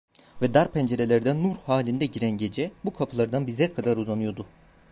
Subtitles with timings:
[0.41, 4.45] Ve dar pencerelerden nur halinde giren gece bu kapılardan bize kadar uzanıyordu.